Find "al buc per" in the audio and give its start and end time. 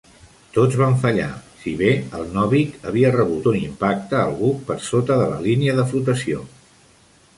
4.23-4.79